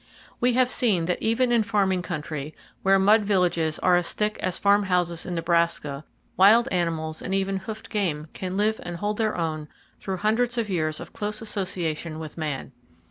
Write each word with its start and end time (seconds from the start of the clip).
We 0.39 0.53
have 0.53 0.71
seen 0.71 1.05
that 1.05 1.21
even 1.21 1.51
in 1.51 1.61
farming 1.61 2.01
country, 2.01 2.55
where 2.81 2.97
mud 2.97 3.21
villages 3.23 3.77
are 3.77 3.97
as 3.97 4.13
thick 4.13 4.39
as 4.39 4.57
farm 4.57 4.85
houses 4.85 5.27
in 5.27 5.35
Nebraska, 5.35 6.05
wild 6.35 6.67
animals 6.71 7.21
and 7.21 7.35
even 7.35 7.57
hoofed 7.57 7.91
game 7.91 8.25
can 8.33 8.57
live 8.57 8.79
and 8.81 8.95
hold 8.97 9.17
their 9.19 9.37
own 9.37 9.67
through 9.99 10.17
hundreds 10.17 10.57
of 10.57 10.71
years 10.71 10.99
of 10.99 11.13
close 11.13 11.39
association 11.39 12.17
with 12.17 12.35
man. 12.35 12.71